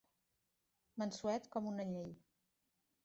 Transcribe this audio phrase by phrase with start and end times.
[1.03, 2.13] Mansuet com un anyell.